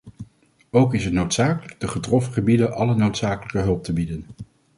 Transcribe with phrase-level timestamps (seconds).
[0.71, 4.25] Ook is het noodzakelijk de getroffen gebieden alle noodzakelijke hulp te bieden.